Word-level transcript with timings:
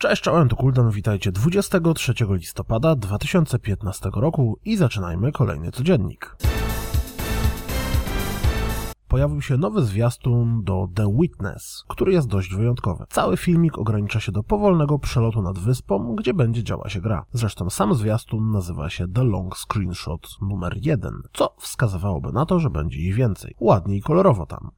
Cześć, 0.00 0.22
czołem, 0.22 0.48
to 0.48 0.56
Kuldan, 0.56 0.90
witajcie 0.90 1.32
23 1.32 2.14
listopada 2.30 2.96
2015 2.96 4.10
roku 4.14 4.58
i 4.64 4.76
zaczynajmy 4.76 5.32
kolejny 5.32 5.72
codziennik. 5.72 6.36
Pojawił 9.08 9.42
się 9.42 9.56
nowy 9.56 9.84
zwiastun 9.84 10.64
do 10.64 10.88
The 10.94 11.16
Witness, 11.20 11.84
który 11.88 12.12
jest 12.12 12.28
dość 12.28 12.54
wyjątkowy. 12.54 13.04
Cały 13.08 13.36
filmik 13.36 13.78
ogranicza 13.78 14.20
się 14.20 14.32
do 14.32 14.42
powolnego 14.42 14.98
przelotu 14.98 15.42
nad 15.42 15.58
wyspą, 15.58 16.14
gdzie 16.14 16.34
będzie 16.34 16.64
działa 16.64 16.88
się 16.88 17.00
gra. 17.00 17.24
Zresztą 17.32 17.70
sam 17.70 17.94
zwiastun 17.94 18.50
nazywa 18.50 18.90
się 18.90 19.08
The 19.08 19.24
Long 19.24 19.56
Screenshot 19.56 20.28
numer 20.40 20.78
1, 20.82 21.22
co 21.32 21.54
wskazywałoby 21.58 22.32
na 22.32 22.46
to, 22.46 22.58
że 22.60 22.70
będzie 22.70 22.98
ich 22.98 23.14
więcej. 23.14 23.54
Ładnie 23.60 23.96
i 23.96 24.02
kolorowo 24.02 24.46
tam. 24.46 24.70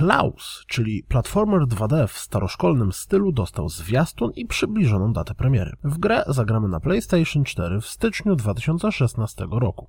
Klaus, 0.00 0.64
czyli 0.66 1.02
platformer 1.02 1.62
2D 1.62 2.06
w 2.06 2.18
staroszkolnym 2.18 2.92
stylu, 2.92 3.32
dostał 3.32 3.68
zwiastun 3.68 4.30
i 4.36 4.46
przybliżoną 4.46 5.12
datę 5.12 5.34
premiery. 5.34 5.72
W 5.84 5.98
grę 5.98 6.24
zagramy 6.26 6.68
na 6.68 6.80
PlayStation 6.80 7.44
4 7.44 7.80
w 7.80 7.86
styczniu 7.86 8.36
2016 8.36 9.46
roku. 9.50 9.88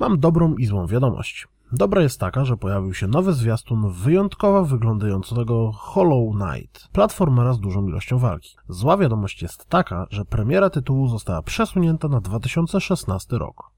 Mam 0.00 0.20
dobrą 0.20 0.54
i 0.54 0.66
złą 0.66 0.86
wiadomość. 0.86 1.48
Dobra 1.72 2.02
jest 2.02 2.20
taka, 2.20 2.44
że 2.44 2.56
pojawił 2.56 2.94
się 2.94 3.06
nowy 3.06 3.32
zwiastun 3.32 3.92
wyjątkowo 3.92 4.64
wyglądającego 4.64 5.72
Hollow 5.72 6.34
Knight, 6.36 6.88
platformera 6.92 7.52
z 7.52 7.60
dużą 7.60 7.86
ilością 7.86 8.18
walki. 8.18 8.56
Zła 8.68 8.96
wiadomość 8.96 9.42
jest 9.42 9.66
taka, 9.66 10.06
że 10.10 10.24
premiera 10.24 10.70
tytułu 10.70 11.08
została 11.08 11.42
przesunięta 11.42 12.08
na 12.08 12.20
2016 12.20 13.38
rok. 13.38 13.73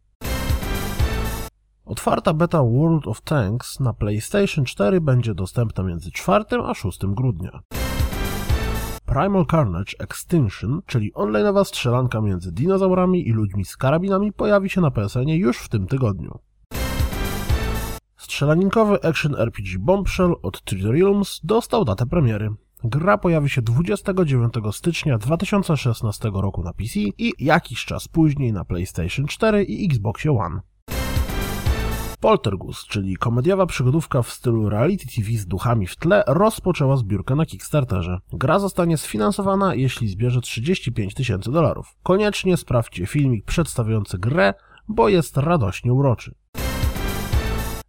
Otwarta 1.87 2.35
beta 2.35 2.63
World 2.63 3.07
of 3.07 3.21
Tanks 3.21 3.81
na 3.81 3.93
PlayStation 3.93 4.65
4 4.65 5.01
będzie 5.01 5.35
dostępna 5.35 5.85
między 5.85 6.11
4 6.11 6.45
a 6.65 6.75
6 6.75 6.99
grudnia. 7.07 7.61
Primal 9.05 9.47
Carnage 9.51 9.93
Extinction, 9.99 10.81
czyli 10.87 11.13
online'owa 11.13 11.65
strzelanka 11.65 12.21
między 12.21 12.53
dinozaurami 12.53 13.29
i 13.29 13.33
ludźmi 13.33 13.65
z 13.65 13.77
karabinami 13.77 14.33
pojawi 14.33 14.71
się 14.71 14.81
na 14.81 14.91
PSN 14.91 15.29
już 15.29 15.59
w 15.59 15.69
tym 15.69 15.87
tygodniu. 15.87 16.39
Strzelaninkowy 18.17 19.03
action 19.03 19.35
RPG 19.35 19.79
Bombshell 19.79 20.35
od 20.43 20.65
Three 20.65 20.93
Realms 20.93 21.41
dostał 21.45 21.85
datę 21.85 22.07
premiery. 22.07 22.51
Gra 22.85 23.19
pojawi 23.19 23.49
się 23.49 23.63
29 23.63 24.55
stycznia 24.73 25.19
2016 25.19 26.31
roku 26.35 26.63
na 26.63 26.73
PC 26.73 27.01
i 27.19 27.33
jakiś 27.39 27.85
czas 27.85 28.09
później 28.09 28.53
na 28.53 28.65
PlayStation 28.65 29.27
4 29.27 29.65
i 29.65 29.87
Xbox 29.87 30.27
One. 30.27 30.61
Poltergust, 32.27 32.87
czyli 32.87 33.17
komediowa 33.17 33.67
przygodówka 33.67 34.23
w 34.23 34.31
stylu 34.31 34.69
reality 34.69 35.07
TV 35.17 35.31
z 35.33 35.47
duchami 35.47 35.87
w 35.87 35.97
tle, 35.97 36.25
rozpoczęła 36.27 36.97
zbiórkę 36.97 37.35
na 37.35 37.47
Kickstarterze. 37.47 38.19
Gra 38.33 38.59
zostanie 38.59 38.97
sfinansowana, 38.97 39.75
jeśli 39.75 40.09
zbierze 40.09 40.41
35 40.41 41.15
tysięcy 41.15 41.51
dolarów. 41.51 41.97
Koniecznie 42.03 42.57
sprawdźcie 42.57 43.07
filmik 43.07 43.45
przedstawiający 43.45 44.19
grę, 44.19 44.55
bo 44.89 45.09
jest 45.09 45.37
radośnie 45.37 45.93
uroczy. 45.93 46.35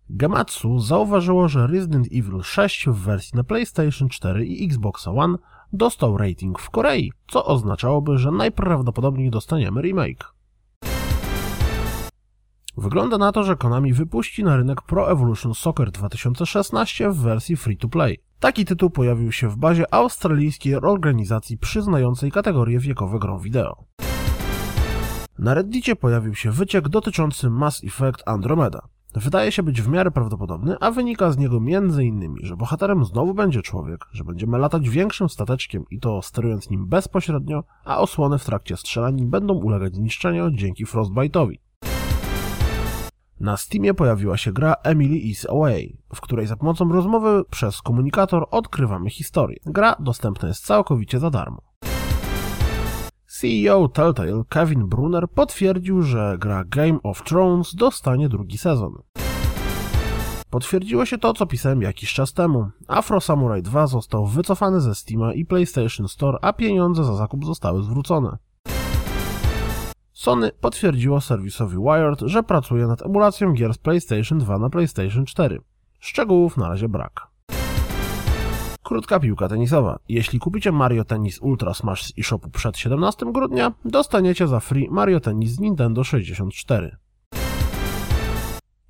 Gematsu 0.10 0.80
zauważyło, 0.80 1.48
że 1.48 1.68
Resident 1.68 2.08
Evil 2.08 2.42
6 2.44 2.88
w 2.88 2.96
wersji 2.96 3.38
na 3.38 3.44
PlayStation 3.44 4.10
4 4.10 4.46
i 4.46 4.66
Xbox 4.66 5.08
One 5.08 5.38
dostał 5.74 6.18
rating 6.18 6.60
w 6.60 6.70
Korei, 6.70 7.12
co 7.28 7.46
oznaczałoby, 7.46 8.18
że 8.18 8.32
najprawdopodobniej 8.32 9.30
dostaniemy 9.30 9.82
remake. 9.82 10.37
Wygląda 12.78 13.18
na 13.18 13.32
to, 13.32 13.44
że 13.44 13.56
Konami 13.56 13.94
wypuści 13.94 14.44
na 14.44 14.58
rynek 14.58 14.82
Pro 14.82 15.12
Evolution 15.12 15.54
Soccer 15.54 15.92
2016 15.92 17.10
w 17.10 17.18
wersji 17.18 17.58
free-to-play. 17.58 18.18
Taki 18.40 18.66
tytuł 18.66 18.90
pojawił 18.90 19.32
się 19.32 19.50
w 19.50 19.58
bazie 19.58 19.94
australijskiej 19.94 20.76
organizacji 20.76 21.58
przyznającej 21.58 22.32
kategorie 22.32 22.80
wiekowe 22.80 23.20
grom 23.20 23.40
wideo. 23.40 23.84
Na 25.40 25.54
Reddicie 25.54 25.96
pojawił 25.96 26.36
się 26.36 26.52
wyciek 26.52 26.90
dotyczący 26.90 27.50
Mass 27.50 27.84
Effect 27.84 28.24
Andromeda. 28.26 28.80
Wydaje 29.16 29.52
się 29.52 29.64
być 29.64 29.82
w 29.82 29.88
miarę 29.88 30.12
prawdopodobny, 30.12 30.76
a 30.80 30.92
wynika 30.92 31.32
z 31.32 31.38
niego 31.38 31.58
m.in., 31.58 32.36
że 32.44 32.58
bohaterem 32.58 33.06
znowu 33.06 33.34
będzie 33.34 33.62
człowiek, 33.62 34.06
że 34.12 34.24
będziemy 34.24 34.58
latać 34.58 34.90
większym 34.90 35.30
stateczkiem 35.30 35.84
i 35.92 36.00
to 36.00 36.22
sterując 36.22 36.70
nim 36.70 36.88
bezpośrednio, 36.88 37.64
a 37.86 38.00
osłony 38.00 38.38
w 38.38 38.46
trakcie 38.46 38.78
strzelanin 38.78 39.30
będą 39.30 39.54
ulegać 39.54 39.96
zniszczeniu 39.96 40.52
dzięki 40.52 40.86
Frostbite'owi. 40.86 41.67
Na 43.40 43.58
Steamie 43.58 43.94
pojawiła 43.94 44.38
się 44.38 44.52
gra 44.52 44.76
Emily 44.84 45.18
is 45.18 45.50
Away, 45.50 45.98
w 46.16 46.22
której 46.22 46.48
za 46.48 46.56
pomocą 46.56 46.92
rozmowy 46.92 47.44
przez 47.50 47.82
komunikator 47.82 48.48
odkrywamy 48.52 49.10
historię. 49.10 49.58
Gra 49.66 49.96
dostępna 50.00 50.48
jest 50.48 50.66
całkowicie 50.66 51.20
za 51.20 51.30
darmo. 51.30 51.62
CEO 53.40 53.88
Telltale 53.88 54.44
Kevin 54.50 54.88
Brunner 54.88 55.30
potwierdził, 55.30 56.02
że 56.02 56.38
gra 56.40 56.64
Game 56.64 57.00
of 57.04 57.24
Thrones 57.24 57.76
dostanie 57.76 58.30
drugi 58.30 58.58
sezon. 58.58 58.94
Potwierdziło 60.50 61.06
się 61.06 61.18
to, 61.18 61.34
co 61.34 61.46
pisałem 61.46 61.82
jakiś 61.82 62.14
czas 62.14 62.34
temu. 62.34 62.70
Afro 62.88 63.22
Samurai 63.22 63.62
2 63.62 63.88
został 63.88 64.26
wycofany 64.26 64.82
ze 64.82 64.96
Steama 64.96 65.34
i 65.34 65.46
PlayStation 65.46 66.08
Store, 66.08 66.38
a 66.42 66.54
pieniądze 66.54 67.04
za 67.04 67.16
zakup 67.16 67.46
zostały 67.46 67.84
zwrócone. 67.84 68.38
Sony 70.18 70.52
potwierdziło 70.62 71.22
serwisowi 71.22 71.78
Wired, 71.78 72.20
że 72.22 72.44
pracuje 72.44 72.88
nad 72.88 73.02
emulacją 73.02 73.54
gier 73.54 73.74
z 73.74 73.78
PlayStation 73.78 74.40
2 74.40 74.58
na 74.58 74.70
PlayStation 74.70 75.26
4. 75.26 75.60
Szczegółów 76.00 76.58
na 76.58 76.70
razie 76.70 76.90
brak. 76.90 77.28
Krótka 78.84 79.20
piłka 79.20 79.48
tenisowa. 79.48 80.00
Jeśli 80.10 80.40
kupicie 80.40 80.72
Mario 80.72 81.04
Tennis 81.04 81.40
Ultra 81.42 81.74
Smash 81.74 82.04
z 82.04 82.20
eShopu 82.20 82.50
przed 82.50 82.78
17 82.78 83.26
grudnia, 83.32 83.74
dostaniecie 83.86 84.48
za 84.48 84.60
free 84.60 84.88
Mario 84.90 85.20
Tennis 85.20 85.52
z 85.52 85.60
Nintendo 85.60 86.04
64. 86.04 86.98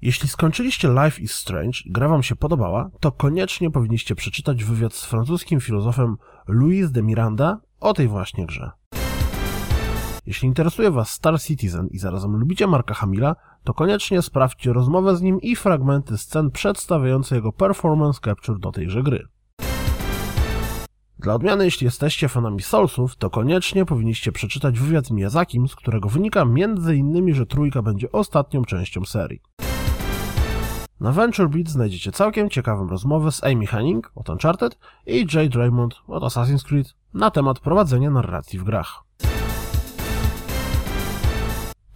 Jeśli 0.02 0.30
skończyliście 0.30 0.88
Life 1.04 1.22
is 1.22 1.32
Strange 1.32 1.80
i 1.86 1.92
gra 1.92 2.08
wam 2.08 2.24
się 2.24 2.36
podobała, 2.36 2.90
to 3.00 3.12
koniecznie 3.12 3.72
powinniście 3.72 4.16
przeczytać 4.16 4.64
wywiad 4.64 4.94
z 4.94 5.06
francuskim 5.06 5.60
filozofem 5.60 6.18
Louis 6.48 6.92
de 6.92 7.04
Miranda 7.04 7.60
o 7.80 7.94
tej 7.94 8.08
właśnie 8.08 8.46
grze. 8.46 8.72
Jeśli 10.28 10.48
interesuje 10.48 10.92
Was 10.92 11.10
Star 11.10 11.42
Citizen 11.42 11.88
i 11.92 12.00
zarazem 12.00 12.36
lubicie 12.36 12.68
Marka 12.68 12.94
Hamila, 12.94 13.36
to 13.64 13.74
koniecznie 13.74 14.22
sprawdźcie 14.22 14.74
rozmowę 14.74 15.16
z 15.16 15.22
nim 15.22 15.42
i 15.42 15.56
fragmenty 15.56 16.18
scen 16.18 16.52
przedstawiające 16.52 17.36
jego 17.36 17.52
performance 17.52 18.20
capture 18.24 18.60
do 18.60 18.72
tejże 18.72 19.04
gry. 19.04 19.28
Dla 21.20 21.34
odmiany, 21.34 21.66
jeśli 21.66 21.86
jesteście 21.86 22.30
fanami 22.30 22.62
Soulsów, 22.62 23.16
to 23.16 23.30
koniecznie 23.30 23.86
powinniście 23.86 24.32
przeczytać 24.32 24.80
wywiad 24.80 25.08
z 25.08 25.12
Miyazakim, 25.12 25.68
z 25.68 25.76
którego 25.76 26.10
wynika 26.10 26.42
m.in., 26.42 27.34
że 27.34 27.46
trójka 27.46 27.82
będzie 27.82 28.12
ostatnią 28.12 28.66
częścią 28.66 29.06
serii. 29.06 29.42
Na 31.00 31.12
Venture 31.12 31.50
Beat 31.50 31.70
znajdziecie 31.70 32.12
całkiem 32.12 32.50
ciekawą 32.50 32.88
rozmowę 32.88 33.32
z 33.32 33.44
Amy 33.44 33.68
Henning 33.68 34.12
od 34.16 34.30
Uncharted 34.30 34.78
i 35.06 35.26
Jade 35.34 35.60
Raymond 35.60 35.96
od 36.08 36.24
Assassin's 36.24 36.64
Creed 36.68 36.96
na 37.14 37.32
temat 37.32 37.60
prowadzenia 37.60 38.10
narracji 38.10 38.60
w 38.60 38.64
grach. 38.64 39.04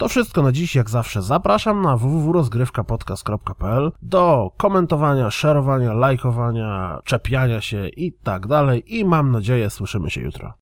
To 0.01 0.07
wszystko 0.07 0.41
na 0.41 0.51
dziś, 0.51 0.75
jak 0.75 0.89
zawsze 0.89 1.21
zapraszam 1.21 1.81
na 1.81 1.97
www.rozgrywkapodcast.pl 1.97 3.91
do 4.01 4.51
komentowania, 4.57 5.31
szerowania, 5.31 5.93
lajkowania, 5.93 6.99
czepiania 7.03 7.61
się 7.61 7.87
i 7.87 8.11
tak 8.11 8.47
dalej 8.47 8.97
i 8.99 9.05
mam 9.05 9.31
nadzieję 9.31 9.69
słyszymy 9.69 10.09
się 10.09 10.21
jutro. 10.21 10.53